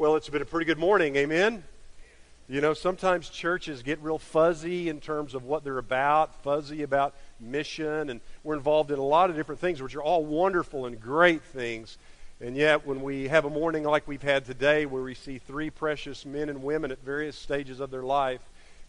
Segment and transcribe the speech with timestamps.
[0.00, 1.14] Well, it's been a pretty good morning.
[1.16, 1.62] Amen.
[2.48, 7.14] You know, sometimes churches get real fuzzy in terms of what they're about, fuzzy about
[7.38, 10.98] mission, and we're involved in a lot of different things, which are all wonderful and
[10.98, 11.98] great things.
[12.40, 15.68] And yet, when we have a morning like we've had today, where we see three
[15.68, 18.40] precious men and women at various stages of their life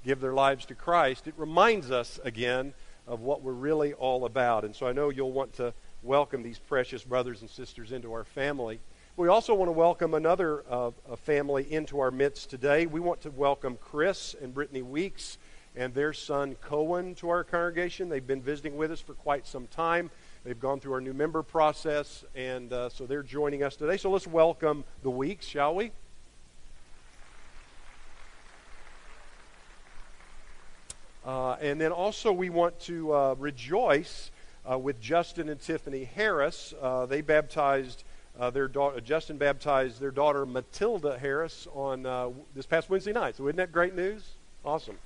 [0.06, 2.74] give their lives to Christ, it reminds us again
[3.06, 4.64] of what we're really all about.
[4.64, 5.74] And so I know you'll want to
[6.04, 8.80] welcome these precious brothers and sisters into our family.
[9.18, 12.86] We also want to welcome another uh, family into our midst today.
[12.86, 15.38] We want to welcome Chris and Brittany Weeks
[15.76, 18.08] and their son Cohen to our congregation.
[18.08, 20.12] They've been visiting with us for quite some time.
[20.46, 23.98] They've gone through our new member process, and uh, so they're joining us today.
[23.98, 25.92] So let's welcome the Weeks, shall we?
[31.26, 34.32] Uh, and then also, we want to uh, rejoice
[34.72, 36.74] uh, with Justin and Tiffany Harris.
[36.82, 38.06] Uh, they baptized
[38.40, 43.36] uh, their daughter, Justin baptized their daughter Matilda Harris on uh, this past Wednesday night.
[43.36, 44.24] So, isn't that great news?
[44.64, 44.98] Awesome.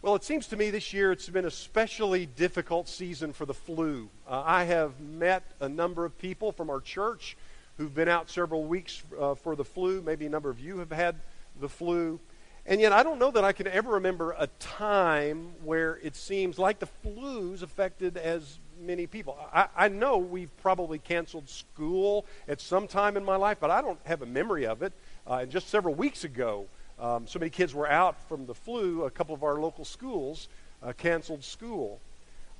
[0.00, 3.54] Well, it seems to me this year it's been a especially difficult season for the
[3.54, 4.08] flu.
[4.28, 7.36] Uh, I have met a number of people from our church
[7.76, 10.00] who've been out several weeks uh, for the flu.
[10.00, 11.16] Maybe a number of you have had
[11.60, 12.20] the flu.
[12.64, 16.58] And yet, I don't know that I can ever remember a time where it seems
[16.58, 19.36] like the flu's affected as many people.
[19.52, 23.82] I, I know we've probably canceled school at some time in my life, but I
[23.82, 24.92] don't have a memory of it.
[25.26, 26.66] Uh, and just several weeks ago,
[26.98, 29.04] um, so many kids were out from the flu.
[29.04, 30.48] A couple of our local schools
[30.82, 32.00] uh, canceled school.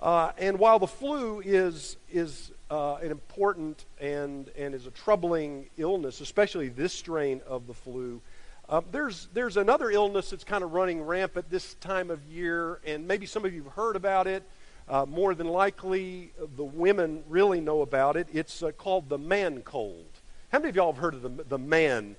[0.00, 5.66] Uh, and while the flu is, is uh, an important and, and is a troubling
[5.76, 8.20] illness, especially this strain of the flu,
[8.68, 13.08] uh, there's, there's another illness that's kind of running rampant this time of year, and
[13.08, 14.44] maybe some of you have heard about it.
[14.88, 18.26] Uh, more than likely, the women really know about it.
[18.32, 20.06] It's uh, called the man cold.
[20.50, 22.16] How many of y'all have heard of the, the man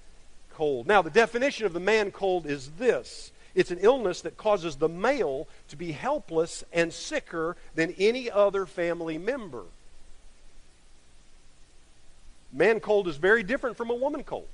[0.54, 0.86] cold?
[0.86, 4.90] Now, the definition of the man cold is this it's an illness that causes the
[4.90, 9.64] male to be helpless and sicker than any other family member.
[12.54, 14.48] Man cold is very different from a woman cold.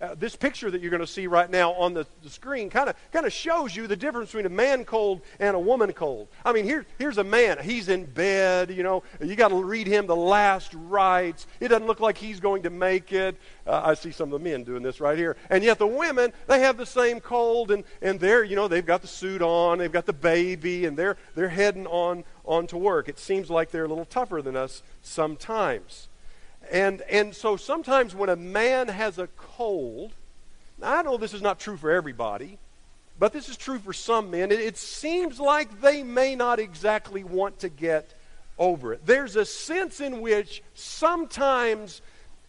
[0.00, 2.88] Uh, this picture that you're going to see right now on the, the screen kind
[2.88, 6.28] of kind of shows you the difference between a man cold and a woman cold.
[6.44, 7.58] I mean, here, here's a man.
[7.60, 9.02] He's in bed, you know.
[9.20, 11.48] You got to read him the last rites.
[11.58, 13.36] It doesn't look like he's going to make it.
[13.66, 15.36] Uh, I see some of the men doing this right here.
[15.50, 18.86] And yet the women, they have the same cold, and, and they're, you know, they've
[18.86, 22.78] got the suit on, they've got the baby, and they're, they're heading on, on to
[22.78, 23.08] work.
[23.08, 26.07] It seems like they're a little tougher than us sometimes.
[26.70, 30.12] And, and so sometimes when a man has a cold,
[30.82, 32.58] I know this is not true for everybody,
[33.18, 34.52] but this is true for some men.
[34.52, 38.12] It, it seems like they may not exactly want to get
[38.58, 39.06] over it.
[39.06, 42.02] There's a sense in which sometimes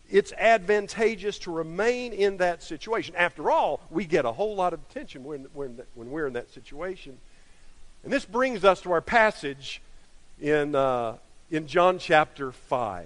[0.09, 3.15] it's advantageous to remain in that situation.
[3.15, 6.51] After all, we get a whole lot of attention when, when, when we're in that
[6.51, 7.17] situation.
[8.03, 9.81] And this brings us to our passage
[10.41, 11.17] in, uh,
[11.51, 13.05] in John chapter 5.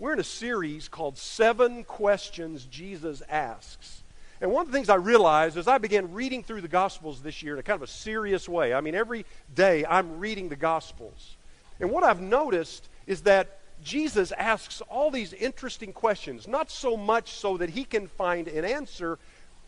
[0.00, 4.02] We're in a series called Seven Questions Jesus Asks.
[4.40, 7.42] And one of the things I realized as I began reading through the Gospels this
[7.42, 10.56] year in a kind of a serious way, I mean, every day I'm reading the
[10.56, 11.36] Gospels.
[11.80, 17.32] And what I've noticed is that Jesus asks all these interesting questions, not so much
[17.32, 19.18] so that he can find an answer,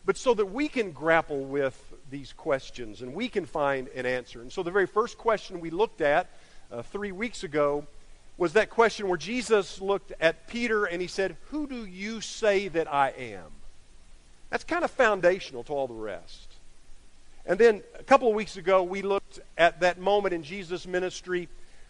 [0.03, 4.41] but so that we can grapple with these questions and we can find an answer.
[4.41, 6.27] And so the very first question we looked at
[6.71, 7.85] uh, three weeks ago
[8.37, 12.67] was that question where Jesus looked at Peter and he said, Who do you say
[12.69, 13.51] that I am?
[14.49, 16.47] That's kind of foundational to all the rest.
[17.45, 21.49] And then a couple of weeks ago, we looked at that moment in Jesus' ministry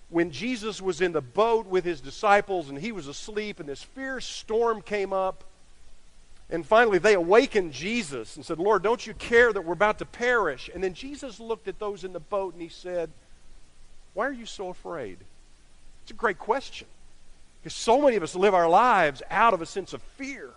[0.10, 3.84] when Jesus was in the boat with his disciples and he was asleep, and this
[3.84, 5.44] fierce storm came up.
[6.50, 10.06] And finally, they awakened Jesus and said, Lord, don't you care that we're about to
[10.06, 10.70] perish?
[10.74, 13.10] And then Jesus looked at those in the boat and he said,
[14.14, 15.18] Why are you so afraid?
[16.04, 16.88] It's a great question.
[17.62, 20.50] Because so many of us live our lives out of a sense of fear.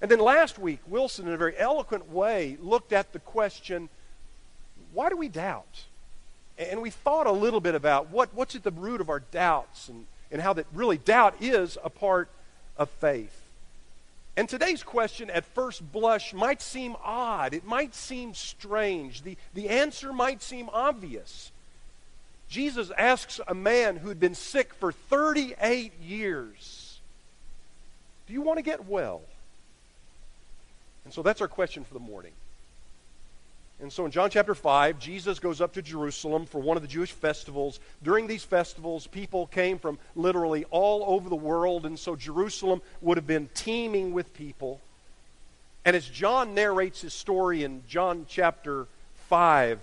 [0.00, 3.88] And then last week, Wilson, in a very eloquent way, looked at the question
[4.92, 5.84] why do we doubt?
[6.58, 9.88] And we thought a little bit about what, what's at the root of our doubts
[9.88, 12.28] and, and how that really doubt is a part
[12.76, 13.42] of faith.
[14.36, 17.54] And today's question, at first blush, might seem odd.
[17.54, 19.22] It might seem strange.
[19.22, 21.52] The, the answer might seem obvious.
[22.52, 27.00] Jesus asks a man who'd been sick for 38 years,
[28.26, 29.22] Do you want to get well?
[31.06, 32.32] And so that's our question for the morning.
[33.80, 36.90] And so in John chapter 5, Jesus goes up to Jerusalem for one of the
[36.90, 37.80] Jewish festivals.
[38.02, 43.16] During these festivals, people came from literally all over the world, and so Jerusalem would
[43.16, 44.78] have been teeming with people.
[45.86, 48.88] And as John narrates his story in John chapter
[49.30, 49.78] 5,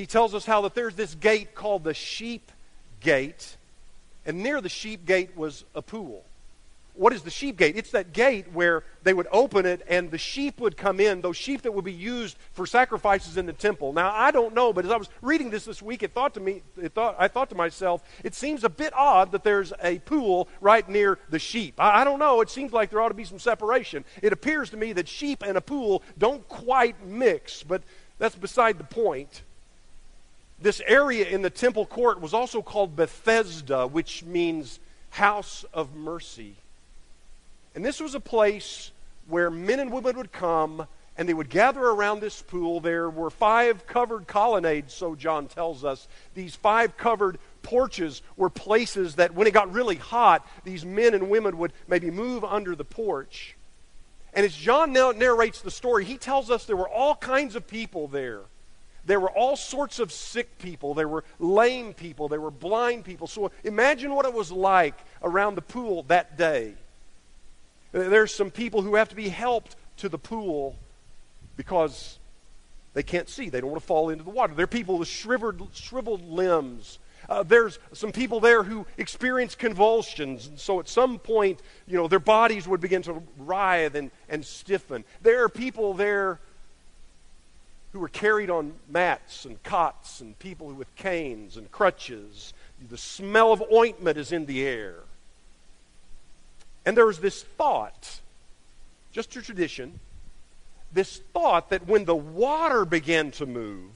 [0.00, 2.50] he tells us how that there's this gate called the sheep
[3.00, 3.56] gate,
[4.26, 6.24] and near the sheep gate was a pool
[7.00, 7.76] what is the sheep gate?
[7.76, 11.36] It's that gate where they would open it and the sheep would come in, those
[11.36, 13.94] sheep that would be used for sacrifices in the temple.
[13.94, 16.40] Now, I don't know, but as I was reading this this week, it thought to
[16.40, 19.98] me, it thought, I thought to myself, it seems a bit odd that there's a
[20.00, 21.74] pool right near the sheep.
[21.78, 22.42] I, I don't know.
[22.42, 24.04] It seems like there ought to be some separation.
[24.20, 27.82] It appears to me that sheep and a pool don't quite mix, but
[28.18, 29.42] that's beside the point.
[30.60, 34.78] This area in the temple court was also called Bethesda, which means
[35.10, 36.54] house of mercy.
[37.74, 38.90] And this was a place
[39.26, 40.86] where men and women would come
[41.16, 42.80] and they would gather around this pool.
[42.80, 46.08] There were five covered colonnades, so John tells us.
[46.34, 51.28] These five covered porches were places that when it got really hot, these men and
[51.28, 53.56] women would maybe move under the porch.
[54.32, 57.66] And as John now narrates the story, he tells us there were all kinds of
[57.66, 58.40] people there.
[59.10, 60.94] There were all sorts of sick people.
[60.94, 62.28] There were lame people.
[62.28, 63.26] There were blind people.
[63.26, 66.74] So imagine what it was like around the pool that day.
[67.90, 70.76] There's some people who have to be helped to the pool
[71.56, 72.20] because
[72.94, 73.48] they can't see.
[73.48, 74.54] They don't want to fall into the water.
[74.54, 77.00] There are people with shriveled, shriveled limbs.
[77.28, 80.46] Uh, there's some people there who experience convulsions.
[80.46, 84.44] And so at some point, you know, their bodies would begin to writhe and, and
[84.44, 85.04] stiffen.
[85.20, 86.38] There are people there
[87.92, 92.52] who were carried on mats and cots and people with canes and crutches.
[92.88, 94.96] The smell of ointment is in the air.
[96.86, 98.20] And there was this thought,
[99.12, 99.98] just a tradition,
[100.92, 103.90] this thought that when the water began to move,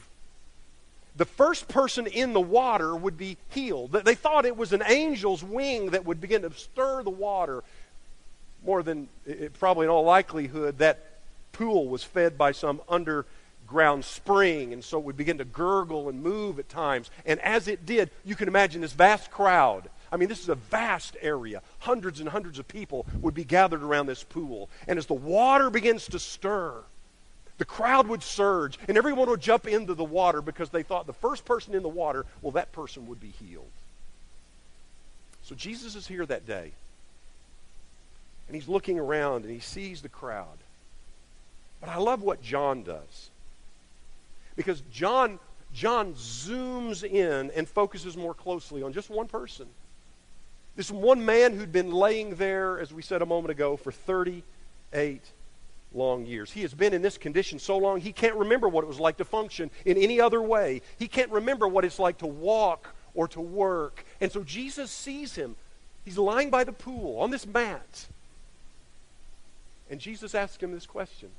[1.16, 3.92] the first person in the water would be healed.
[3.92, 7.62] They thought it was an angel's wing that would begin to stir the water.
[8.64, 10.98] More than it, probably in all likelihood, that
[11.52, 12.80] pool was fed by some
[13.64, 17.10] underground spring, and so it would begin to gurgle and move at times.
[17.24, 20.54] And as it did, you can imagine this vast crowd I mean, this is a
[20.54, 21.60] vast area.
[21.80, 24.70] Hundreds and hundreds of people would be gathered around this pool.
[24.86, 26.84] And as the water begins to stir,
[27.58, 31.12] the crowd would surge, and everyone would jump into the water because they thought the
[31.12, 33.72] first person in the water, well, that person would be healed.
[35.42, 36.70] So Jesus is here that day.
[38.46, 40.58] And he's looking around and he sees the crowd.
[41.80, 43.30] But I love what John does.
[44.56, 45.38] Because John
[45.74, 49.66] John zooms in and focuses more closely on just one person.
[50.76, 55.20] This one man who'd been laying there, as we said a moment ago, for 38
[55.92, 56.52] long years.
[56.52, 59.16] He has been in this condition so long, he can't remember what it was like
[59.18, 60.80] to function in any other way.
[60.96, 64.04] He can't remember what it's like to walk or to work.
[64.20, 65.56] And so Jesus sees him.
[66.04, 68.06] He's lying by the pool on this mat.
[69.90, 71.30] And Jesus asks him this question.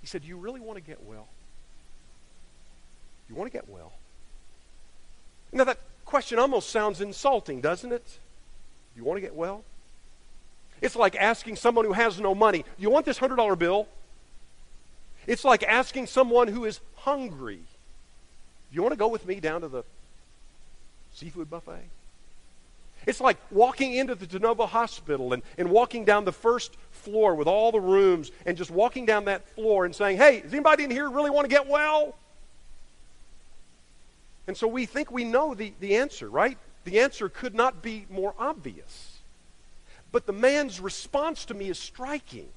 [0.00, 1.28] He said, Do you really want to get well?
[3.28, 3.92] You want to get well?
[5.52, 8.18] Now, that question almost sounds insulting, doesn't it?
[8.96, 9.64] You want to get well?
[10.80, 13.88] It's like asking someone who has no money, You want this $100 bill?
[15.26, 17.60] It's like asking someone who is hungry,
[18.72, 19.84] You want to go with me down to the
[21.14, 21.84] seafood buffet?
[23.08, 27.34] It's like walking into the De Novo Hospital and, and walking down the first floor
[27.34, 30.84] with all the rooms and just walking down that floor and saying, Hey, does anybody
[30.84, 32.16] in here really want to get well?
[34.46, 36.58] And so we think we know the, the answer, right?
[36.84, 39.16] The answer could not be more obvious.
[40.12, 42.48] But the man's response to me is striking.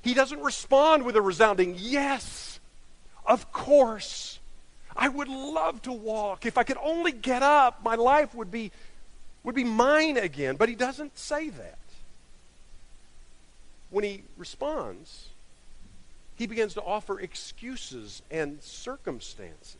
[0.00, 2.60] He doesn't respond with a resounding, yes,
[3.26, 4.38] of course.
[4.96, 6.46] I would love to walk.
[6.46, 8.72] If I could only get up, my life would be,
[9.44, 10.56] would be mine again.
[10.56, 11.78] But he doesn't say that.
[13.90, 15.28] When he responds,
[16.36, 19.76] he begins to offer excuses and circumstances.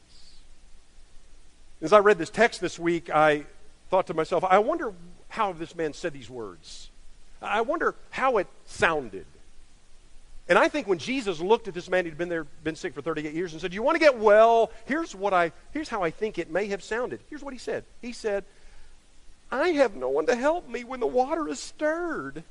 [1.81, 3.47] As I read this text this week, I
[3.89, 4.93] thought to myself, I wonder
[5.29, 6.91] how this man said these words.
[7.41, 9.25] I wonder how it sounded.
[10.49, 13.01] And I think when Jesus looked at this man who'd been there, been sick for
[13.01, 16.03] 38 years, and said, "Do you want to get well?" Here's what I, here's how
[16.03, 17.21] I think it may have sounded.
[17.31, 17.85] Here's what he said.
[18.03, 18.45] He said,
[19.51, 22.45] "I have no one to help me when the water is stirred.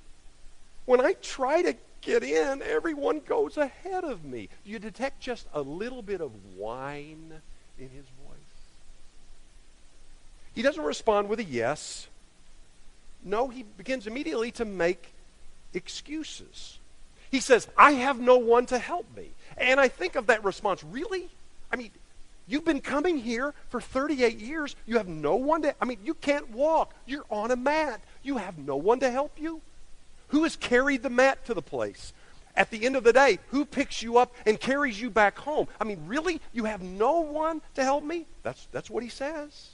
[0.85, 5.61] When I try to get in, everyone goes ahead of me." You detect just a
[5.61, 7.41] little bit of whine
[7.77, 8.37] in his voice.
[10.55, 12.07] he doesn't respond with a yes.
[13.23, 15.13] No, he begins immediately to make
[15.73, 16.79] excuses.
[17.31, 19.29] He says, I have no one to help me.
[19.57, 21.29] And I think of that response, really?
[21.71, 21.91] I mean,
[22.49, 24.75] you've been coming here for 38 years.
[24.85, 26.93] You have no one to, I mean, you can't walk.
[27.05, 28.01] You're on a mat.
[28.23, 29.61] You have no one to help you.
[30.29, 32.13] Who has carried the mat to the place?
[32.55, 35.67] At the end of the day, who picks you up and carries you back home?
[35.79, 36.41] I mean, really?
[36.51, 38.25] You have no one to help me?
[38.43, 39.69] That's, that's what he says.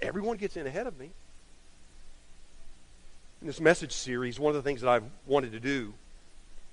[0.00, 1.10] Everyone gets in ahead of me.
[3.40, 5.92] In this message series, one of the things that I've wanted to do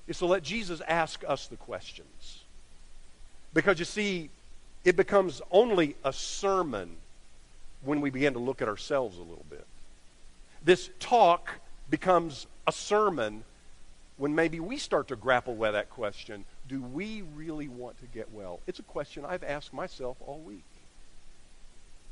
[0.07, 2.43] is to let Jesus ask us the questions.
[3.53, 4.29] Because you see,
[4.83, 6.97] it becomes only a sermon
[7.83, 9.65] when we begin to look at ourselves a little bit.
[10.63, 11.49] This talk
[11.89, 13.43] becomes a sermon
[14.17, 18.31] when maybe we start to grapple with that question do we really want to get
[18.31, 18.59] well?
[18.67, 20.63] It's a question I've asked myself all week.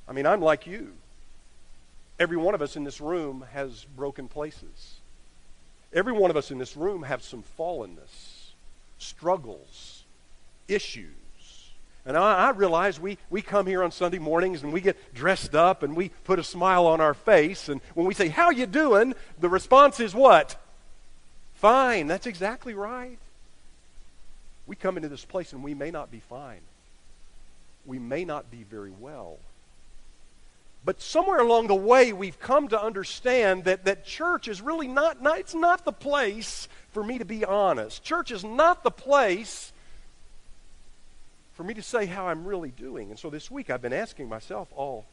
[0.07, 0.91] I mean, I'm like you.
[2.19, 4.97] Every one of us in this room has broken places.
[5.93, 8.51] Every one of us in this room have some fallenness,
[8.99, 10.03] struggles,
[10.67, 11.20] issues.
[12.05, 15.53] And I, I, realize we, we come here on Sunday mornings and we get dressed
[15.53, 17.69] up and we put a smile on our face.
[17.69, 19.13] And when we say, how you doing?
[19.39, 20.55] The response is what?
[21.55, 22.07] Fine.
[22.07, 23.19] That's exactly right.
[24.65, 26.61] We come into this place and we may not be fine.
[27.85, 29.37] We may not be very well.
[30.83, 35.21] But somewhere along the way, we've come to understand that, that church is really not,
[35.21, 38.03] not, it's not the place for me to be honest.
[38.03, 39.71] Church is not the place
[41.61, 43.11] for me to say how I'm really doing.
[43.11, 45.05] And so this week I've been asking myself all,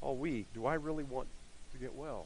[0.00, 1.28] all week, do I really want
[1.74, 2.24] to get well?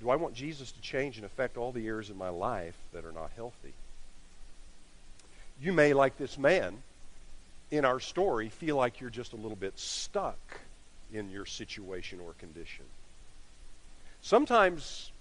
[0.00, 3.04] Do I want Jesus to change and affect all the areas of my life that
[3.04, 3.74] are not healthy?
[5.60, 6.78] You may, like this man
[7.70, 10.60] in our story, feel like you're just a little bit stuck
[11.12, 12.86] in your situation or condition.
[14.22, 15.12] Sometimes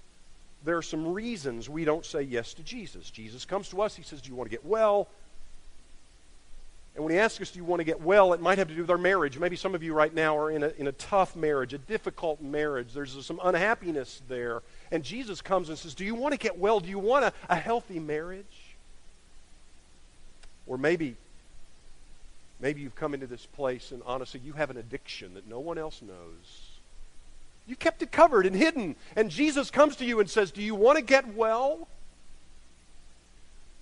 [0.64, 3.12] there are some reasons we don't say yes to Jesus.
[3.12, 5.10] Jesus comes to us, he says, Do you want to get well?
[6.96, 8.34] And when he asks us, Do you want to get well?
[8.34, 9.40] it might have to do with our marriage.
[9.40, 12.42] Maybe some of you right now are in a, in a tough marriage, a difficult
[12.42, 12.94] marriage.
[12.94, 14.62] There's some unhappiness there.
[14.92, 16.80] And Jesus comes and says, Do you want to get well?
[16.80, 18.46] Do you want a, a healthy marriage?
[20.68, 21.16] Or maybe,
[22.60, 25.78] maybe you've come into this place and honestly you have an addiction that no one
[25.78, 26.72] else knows.
[27.68, 28.96] You kept it covered and hidden.
[29.16, 31.88] And Jesus comes to you and says, Do you want to get well?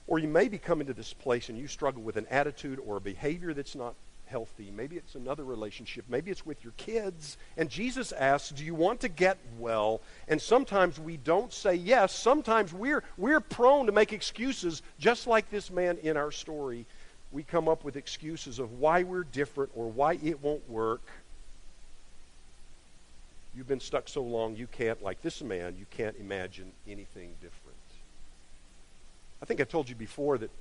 [0.09, 2.97] Or you may be coming to this place and you struggle with an attitude or
[2.97, 3.93] a behavior that's not
[4.25, 4.71] healthy.
[4.75, 6.03] Maybe it's another relationship.
[6.09, 7.37] Maybe it's with your kids.
[7.57, 10.01] And Jesus asks, Do you want to get well?
[10.27, 12.11] And sometimes we don't say yes.
[12.11, 16.87] Sometimes we're, we're prone to make excuses, just like this man in our story.
[17.31, 21.03] We come up with excuses of why we're different or why it won't work.
[23.55, 27.68] You've been stuck so long, you can't, like this man, you can't imagine anything different.
[29.41, 30.51] I think I've told you before that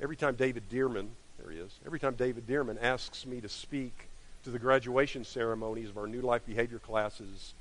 [0.00, 4.08] every time David Dearman, there he is, every time David Dearman asks me to speak
[4.44, 7.54] to the graduation ceremonies of our new life behavior classes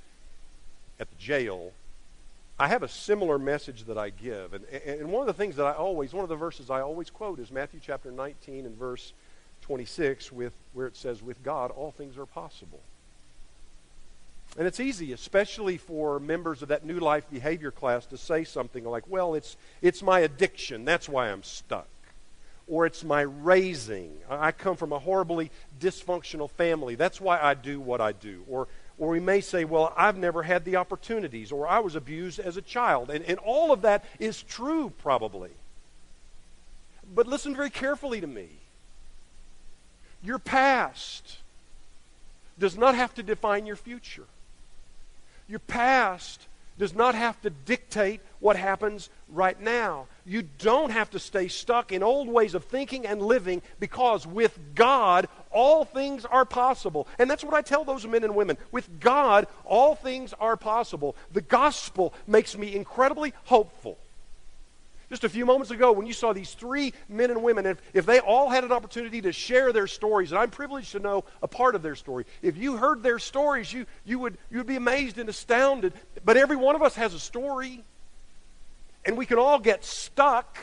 [1.00, 1.72] at the jail,
[2.60, 4.53] I have a similar message that I give.
[4.53, 7.10] And, and one of the things that I always, one of the verses I always
[7.10, 9.13] quote is Matthew chapter 19 and verse
[9.62, 12.81] 26, with, where it says, With God all things are possible.
[14.57, 18.83] And it's easy, especially for members of that new life behavior class, to say something
[18.83, 20.85] like, well, it's, it's my addiction.
[20.85, 21.87] That's why I'm stuck.
[22.67, 24.17] Or it's my raising.
[24.29, 26.95] I come from a horribly dysfunctional family.
[26.95, 28.43] That's why I do what I do.
[28.49, 31.51] Or, or we may say, well, I've never had the opportunities.
[31.51, 33.09] Or I was abused as a child.
[33.09, 35.51] And, and all of that is true, probably.
[37.13, 38.49] But listen very carefully to me.
[40.21, 41.37] Your past
[42.59, 44.25] does not have to define your future.
[45.49, 50.05] Your past does not have to dictate what happens right now.
[50.25, 54.57] You don't have to stay stuck in old ways of thinking and living because with
[54.75, 57.07] God, all things are possible.
[57.17, 58.57] And that's what I tell those men and women.
[58.71, 61.15] With God, all things are possible.
[61.33, 63.97] The gospel makes me incredibly hopeful.
[65.09, 68.05] Just a few moments ago, when you saw these three men and women, if, if
[68.05, 71.47] they all had an opportunity to share their stories, and I'm privileged to know a
[71.47, 74.75] part of their story, if you heard their stories, you, you, would, you would be
[74.75, 75.93] amazed and astounded.
[76.23, 77.83] But every one of us has a story,
[79.03, 80.59] and we can all get stuck.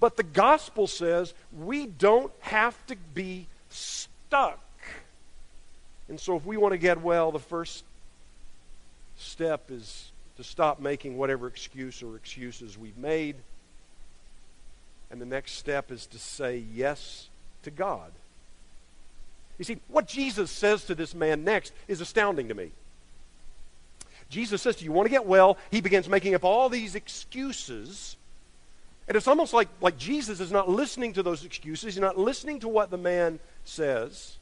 [0.00, 4.58] But the gospel says we don't have to be stuck.
[6.08, 7.84] And so, if we want to get well, the first
[9.16, 10.10] step is
[10.40, 13.36] to stop making whatever excuse or excuses we've made.
[15.10, 17.28] And the next step is to say yes
[17.62, 18.10] to God.
[19.58, 22.70] You see, what Jesus says to this man next is astounding to me.
[24.30, 25.58] Jesus says, Do you want to get well?
[25.70, 28.16] He begins making up all these excuses.
[29.06, 31.94] And it's almost like, like Jesus is not listening to those excuses.
[31.94, 34.36] He's not listening to what the man says.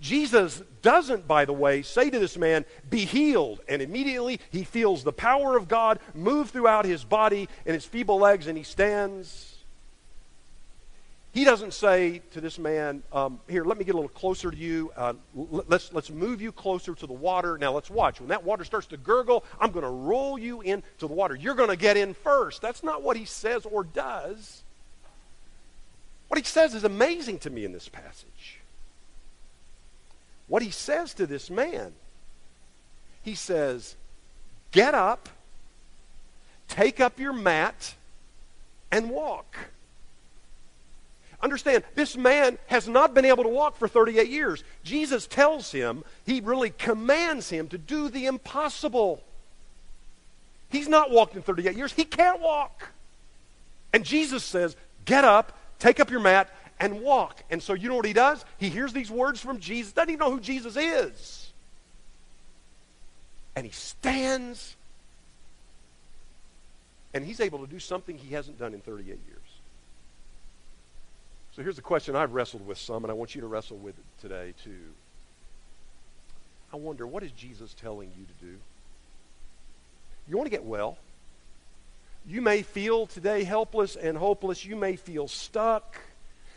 [0.00, 3.60] Jesus doesn't, by the way, say to this man, Be healed.
[3.68, 8.18] And immediately he feels the power of God move throughout his body and his feeble
[8.18, 9.50] legs, and he stands
[11.32, 14.56] he doesn't say to this man, um, Here, let me get a little closer to
[14.56, 14.90] you.
[14.96, 17.56] Uh, let's, let's move you closer to the water.
[17.56, 18.20] Now, let's watch.
[18.20, 21.36] When that water starts to gurgle, I'm going to roll you into the water.
[21.36, 22.60] You're going to get in first.
[22.60, 24.64] That's not what he says or does.
[26.26, 28.59] What he says is amazing to me in this passage.
[30.50, 31.92] What he says to this man,
[33.22, 33.94] he says,
[34.72, 35.28] Get up,
[36.66, 37.94] take up your mat,
[38.90, 39.56] and walk.
[41.40, 44.64] Understand, this man has not been able to walk for 38 years.
[44.82, 49.22] Jesus tells him, he really commands him to do the impossible.
[50.68, 51.92] He's not walked in 38 years.
[51.92, 52.88] He can't walk.
[53.92, 57.42] And Jesus says, Get up, take up your mat, and walk.
[57.50, 58.44] And so you know what he does?
[58.58, 61.52] He hears these words from Jesus, doesn't even know who Jesus is.
[63.54, 64.76] And he stands,
[67.12, 69.20] and he's able to do something he hasn't done in 38 years.
[71.54, 73.98] So here's the question I've wrestled with some, and I want you to wrestle with
[73.98, 74.94] it today too.
[76.72, 78.58] I wonder, what is Jesus telling you to do?
[80.28, 80.96] You want to get well.
[82.26, 84.64] You may feel today helpless and hopeless.
[84.64, 85.98] You may feel stuck.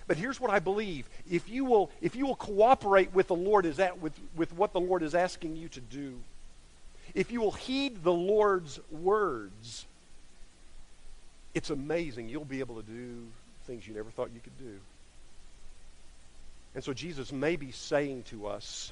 [0.08, 1.08] But here's what I believe.
[1.30, 4.74] If you will, if you will cooperate with the Lord is at, with, with what
[4.74, 6.20] the Lord is asking you to do,
[7.14, 9.86] if you will heed the Lord's words,
[11.54, 12.30] it's amazing.
[12.30, 13.28] You'll be able to do
[13.66, 14.80] things you never thought you could do.
[16.76, 18.92] And so Jesus may be saying to us,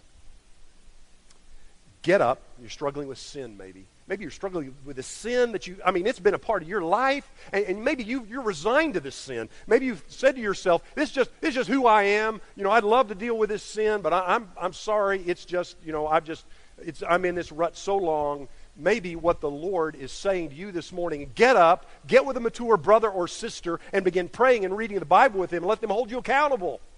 [2.04, 2.40] get up.
[2.60, 3.86] You're struggling with sin, maybe.
[4.08, 6.68] Maybe you're struggling with a sin that you, I mean, it's been a part of
[6.68, 9.48] your life, and, and maybe you, you're resigned to this sin.
[9.68, 12.42] Maybe you've said to yourself, this is, just, this is just who I am.
[12.56, 15.22] You know, I'd love to deal with this sin, but I, I'm, I'm sorry.
[15.26, 16.46] It's just, you know, I've just,
[16.80, 20.72] it's, I'm in this rut so long maybe what the Lord is saying to you
[20.72, 21.30] this morning.
[21.36, 25.06] Get up, get with a mature brother or sister, and begin praying and reading the
[25.06, 26.82] Bible with them, and let them hold you accountable.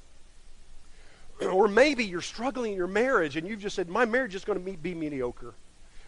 [1.41, 4.63] Or maybe you're struggling in your marriage and you've just said, My marriage is going
[4.63, 5.55] to be mediocre.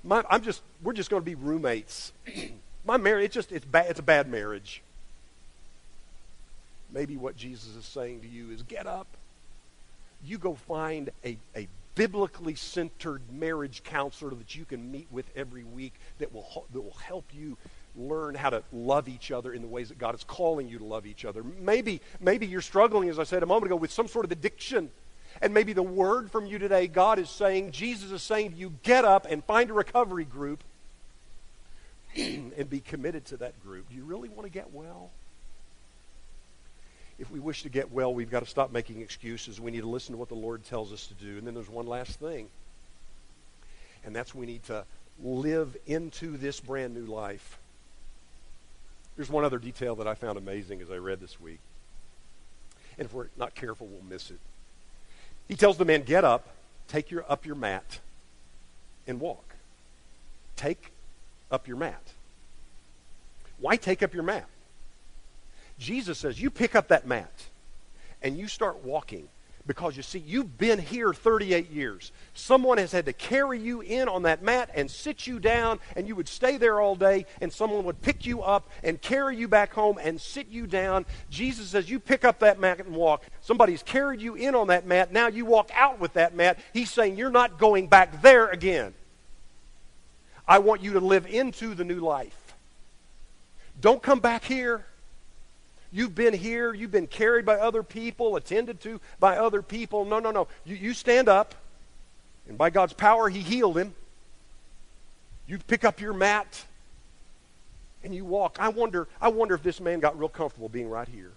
[0.05, 2.13] My, I'm just, we're just going to be roommates.
[2.85, 4.83] My marriage, it's just, it's, bad, it's a bad marriage.
[6.91, 9.07] Maybe what Jesus is saying to you is get up.
[10.23, 15.63] You go find a, a biblically centered marriage counselor that you can meet with every
[15.63, 17.57] week that will, that will help you
[17.97, 20.85] learn how to love each other in the ways that God is calling you to
[20.85, 21.43] love each other.
[21.43, 24.91] Maybe, maybe you're struggling, as I said a moment ago, with some sort of addiction.
[25.41, 28.73] And maybe the word from you today, God is saying, Jesus is saying to you,
[28.83, 30.63] get up and find a recovery group
[32.15, 33.89] and be committed to that group.
[33.89, 35.09] Do you really want to get well?
[37.19, 39.59] If we wish to get well, we've got to stop making excuses.
[39.59, 41.37] We need to listen to what the Lord tells us to do.
[41.37, 42.47] And then there's one last thing,
[44.05, 44.83] and that's we need to
[45.23, 47.57] live into this brand new life.
[49.15, 51.59] There's one other detail that I found amazing as I read this week.
[52.97, 54.39] And if we're not careful, we'll miss it.
[55.47, 56.47] He tells the man, Get up,
[56.87, 57.99] take your, up your mat,
[59.07, 59.55] and walk.
[60.55, 60.91] Take
[61.51, 62.01] up your mat.
[63.59, 64.47] Why take up your mat?
[65.77, 67.45] Jesus says, You pick up that mat
[68.21, 69.27] and you start walking
[69.67, 72.11] because you see, you've been here 38 years.
[72.33, 76.07] Someone has had to carry you in on that mat and sit you down, and
[76.07, 79.47] you would stay there all day, and someone would pick you up and carry you
[79.47, 81.05] back home and sit you down.
[81.29, 83.23] Jesus says, You pick up that mat and walk.
[83.41, 85.11] Somebody's carried you in on that mat.
[85.11, 86.59] Now you walk out with that mat.
[86.71, 88.93] He's saying, You're not going back there again.
[90.47, 92.53] I want you to live into the new life.
[93.81, 94.85] Don't come back here.
[95.91, 96.73] You've been here.
[96.73, 100.05] You've been carried by other people, attended to by other people.
[100.05, 100.47] No, no, no.
[100.65, 101.55] You, you stand up,
[102.47, 103.93] and by God's power, He healed him.
[105.47, 106.65] You pick up your mat,
[108.03, 108.57] and you walk.
[108.59, 111.31] I wonder, I wonder if this man got real comfortable being right here.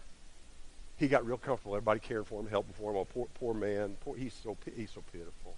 [0.96, 1.76] He got real comfortable.
[1.76, 2.96] Everybody caring for him, helping for him.
[2.96, 3.96] Oh, poor, poor man.
[4.00, 5.54] Poor, he's so he's so pitiful.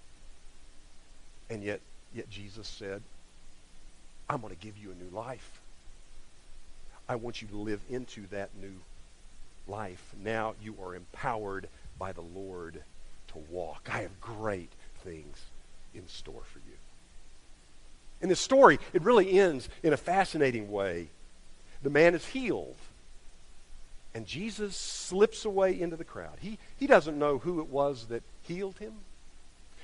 [1.49, 1.79] And yet,
[2.13, 3.01] yet Jesus said,
[4.29, 5.60] "I'm going to give you a new life.
[7.11, 8.71] I want you to live into that new
[9.67, 10.13] life.
[10.23, 11.67] Now you are empowered
[11.99, 12.81] by the Lord
[13.33, 13.89] to walk.
[13.91, 14.71] I have great
[15.03, 15.35] things
[15.93, 16.77] in store for you.
[18.21, 21.09] In this story, it really ends in a fascinating way.
[21.83, 22.77] The man is healed,
[24.15, 26.37] and Jesus slips away into the crowd.
[26.39, 28.93] He, he doesn't know who it was that healed him.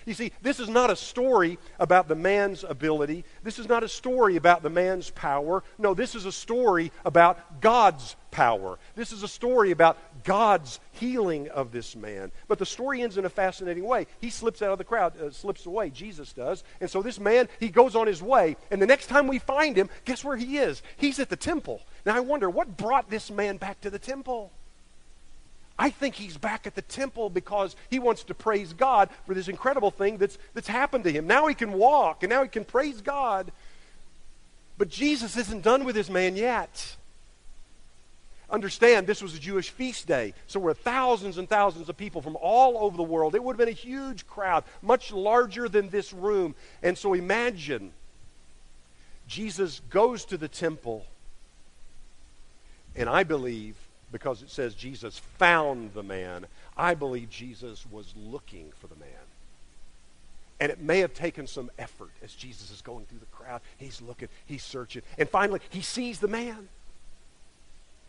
[0.08, 3.26] You see, this is not a story about the man's ability.
[3.44, 5.66] This is not a story about the man's power.
[5.78, 8.80] No, this is a story about God's power.
[8.96, 12.32] This is a story about God's healing of this man.
[12.48, 14.08] But the story ends in a fascinating way.
[14.22, 16.64] He slips out of the crowd, uh, slips away, Jesus does.
[16.80, 18.56] And so this man, he goes on his way.
[18.72, 20.82] And the next time we find him, guess where he is?
[20.96, 21.82] He's at the temple.
[22.06, 24.54] Now I wonder, what brought this man back to the temple?
[25.80, 29.48] I think he's back at the temple because he wants to praise God for this
[29.48, 31.28] incredible thing that's, that's happened to him.
[31.28, 33.52] Now he can walk and now he can praise God.
[34.78, 36.96] But Jesus isn't done with this man yet.
[38.50, 42.38] Understand, this was a Jewish feast day, so were thousands and thousands of people from
[42.40, 43.36] all over the world.
[43.36, 46.56] It would have been a huge crowd, much larger than this room.
[46.82, 47.92] And so imagine
[49.28, 51.06] Jesus goes to the temple,
[52.96, 53.76] and I believe
[54.12, 56.46] because it says Jesus found the man.
[56.76, 59.10] I believe Jesus was looking for the man.
[60.60, 63.62] And it may have taken some effort as Jesus is going through the crowd.
[63.78, 65.04] He's looking, he's searching.
[65.18, 66.70] And finally, he sees the man.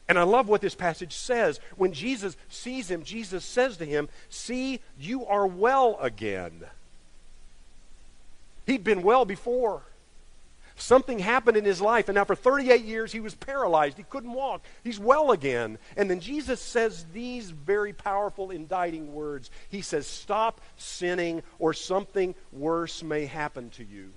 [0.09, 1.61] And I love what this passage says.
[1.77, 6.65] When Jesus sees him, Jesus says to him, See, you are well again.
[8.67, 9.83] He'd been well before.
[10.79, 13.97] Something happened in his life, and now for 38 years he was paralyzed.
[13.97, 14.63] He couldn't walk.
[14.85, 15.79] He's well again.
[15.97, 19.51] And then Jesus says these very powerful, indicting words.
[19.69, 24.13] He says, Stop sinning, or something worse may happen to you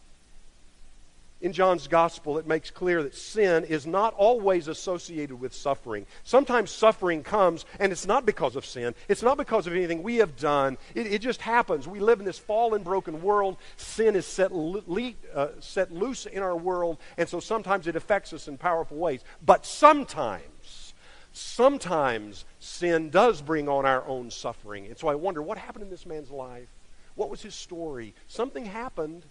[1.41, 6.05] in John's gospel, it makes clear that sin is not always associated with suffering.
[6.23, 8.93] Sometimes suffering comes, and it's not because of sin.
[9.07, 10.77] It's not because of anything we have done.
[10.93, 11.87] It, it just happens.
[11.87, 13.57] We live in this fallen, broken world.
[13.75, 18.33] Sin is set, le- uh, set loose in our world, and so sometimes it affects
[18.33, 19.23] us in powerful ways.
[19.43, 20.93] But sometimes,
[21.31, 24.85] sometimes sin does bring on our own suffering.
[24.85, 26.69] And so I wonder what happened in this man's life?
[27.15, 28.13] What was his story?
[28.27, 29.25] Something happened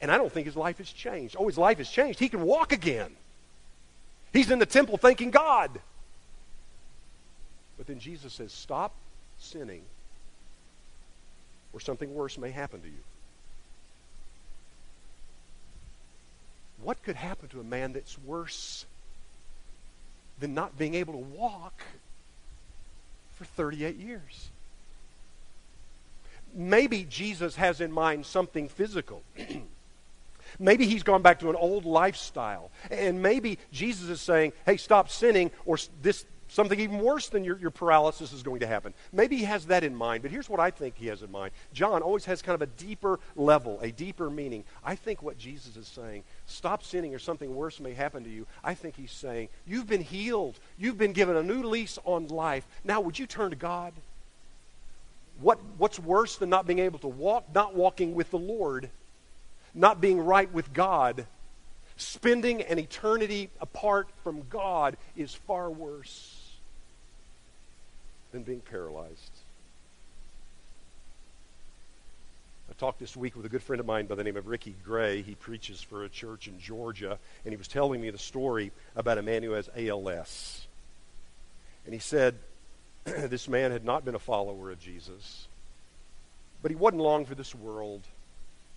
[0.00, 1.36] and I don't think his life has changed.
[1.38, 2.18] Oh, his life has changed.
[2.18, 3.10] He can walk again.
[4.32, 5.70] He's in the temple thanking God.
[7.78, 8.94] But then Jesus says, Stop
[9.38, 9.82] sinning,
[11.72, 12.94] or something worse may happen to you.
[16.82, 18.84] What could happen to a man that's worse
[20.38, 21.82] than not being able to walk
[23.36, 24.50] for 38 years?
[26.54, 29.22] Maybe Jesus has in mind something physical.
[30.58, 32.70] Maybe he's gone back to an old lifestyle.
[32.90, 37.58] And maybe Jesus is saying, hey, stop sinning, or this something even worse than your,
[37.58, 38.94] your paralysis is going to happen.
[39.12, 41.52] Maybe he has that in mind, but here's what I think he has in mind.
[41.72, 44.64] John always has kind of a deeper level, a deeper meaning.
[44.84, 48.46] I think what Jesus is saying, stop sinning or something worse may happen to you.
[48.62, 50.58] I think he's saying, you've been healed.
[50.78, 52.66] You've been given a new lease on life.
[52.84, 53.92] Now, would you turn to God?
[55.40, 57.44] What, what's worse than not being able to walk?
[57.54, 58.88] Not walking with the Lord
[59.76, 61.26] not being right with God,
[61.96, 66.50] spending an eternity apart from God is far worse
[68.32, 69.30] than being paralyzed.
[72.68, 74.74] I talked this week with a good friend of mine by the name of Ricky
[74.84, 75.22] Gray.
[75.22, 79.18] He preaches for a church in Georgia, and he was telling me the story about
[79.18, 80.66] a man who has ALS.
[81.84, 82.34] And he said
[83.04, 85.46] this man had not been a follower of Jesus,
[86.60, 88.02] but he wasn't long for this world.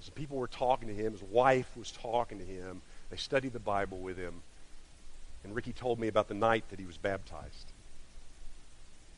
[0.01, 1.11] Some people were talking to him.
[1.11, 2.81] His wife was talking to him.
[3.09, 4.41] They studied the Bible with him.
[5.43, 7.71] And Ricky told me about the night that he was baptized.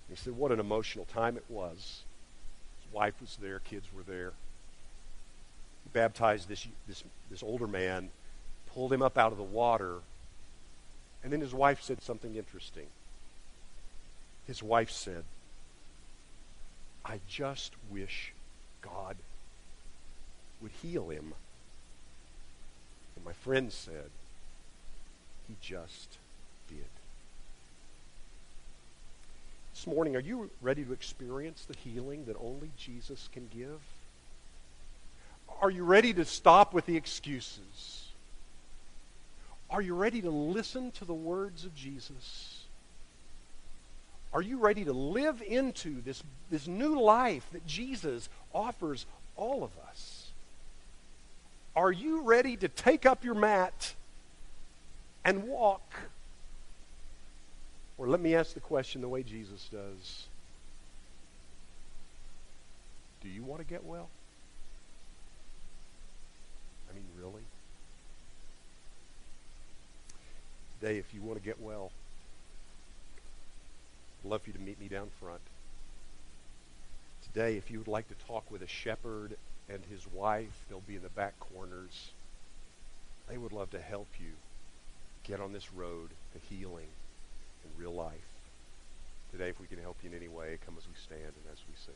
[0.09, 2.03] He said, What an emotional time it was.
[2.81, 4.33] His wife was there, kids were there.
[5.83, 8.09] He baptized this, this, this older man,
[8.73, 9.99] pulled him up out of the water,
[11.23, 12.87] and then his wife said something interesting.
[14.47, 15.23] His wife said,
[17.05, 18.33] I just wish
[18.81, 19.15] God
[20.61, 21.33] would heal him.
[23.15, 24.09] And my friend said,
[25.47, 26.17] he just
[26.69, 26.85] did.
[29.73, 33.79] This morning, are you ready to experience the healing that only Jesus can give?
[35.61, 38.07] Are you ready to stop with the excuses?
[39.69, 42.65] Are you ready to listen to the words of Jesus?
[44.33, 49.71] Are you ready to live into this, this new life that Jesus offers all of
[49.89, 50.20] us?
[51.75, 53.93] Are you ready to take up your mat
[55.23, 55.81] and walk?
[57.97, 60.25] Or let me ask the question the way Jesus does
[63.21, 64.09] Do you want to get well?
[66.89, 67.43] I mean, really?
[70.79, 71.91] Today, if you want to get well,
[74.23, 75.41] I'd love for you to meet me down front.
[77.31, 79.37] Today, if you would like to talk with a shepherd
[79.73, 80.65] and his wife.
[80.69, 82.11] They'll be in the back corners.
[83.29, 84.31] They would love to help you
[85.23, 86.87] get on this road to healing
[87.63, 88.13] in real life.
[89.31, 91.59] Today, if we can help you in any way, come as we stand and as
[91.67, 91.93] we sing.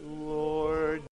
[0.00, 1.08] Lord.